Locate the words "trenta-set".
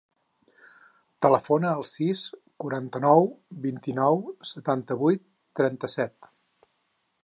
5.63-6.33